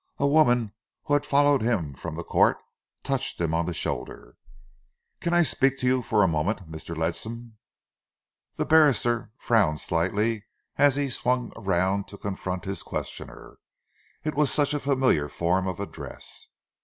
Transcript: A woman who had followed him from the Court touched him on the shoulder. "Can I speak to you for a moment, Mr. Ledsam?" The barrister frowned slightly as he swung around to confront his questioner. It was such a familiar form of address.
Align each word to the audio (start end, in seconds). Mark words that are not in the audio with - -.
A 0.17 0.25
woman 0.25 0.73
who 1.03 1.13
had 1.13 1.27
followed 1.27 1.61
him 1.61 1.93
from 1.93 2.15
the 2.15 2.23
Court 2.23 2.57
touched 3.03 3.39
him 3.39 3.53
on 3.53 3.67
the 3.67 3.73
shoulder. 3.75 4.35
"Can 5.19 5.31
I 5.31 5.43
speak 5.43 5.77
to 5.77 5.85
you 5.85 6.01
for 6.01 6.23
a 6.23 6.27
moment, 6.27 6.71
Mr. 6.71 6.97
Ledsam?" 6.97 7.57
The 8.55 8.65
barrister 8.65 9.31
frowned 9.37 9.79
slightly 9.79 10.45
as 10.75 10.95
he 10.95 11.11
swung 11.11 11.53
around 11.55 12.07
to 12.07 12.17
confront 12.17 12.65
his 12.65 12.81
questioner. 12.81 13.59
It 14.23 14.33
was 14.33 14.51
such 14.51 14.73
a 14.73 14.79
familiar 14.79 15.29
form 15.29 15.67
of 15.67 15.79
address. 15.79 16.47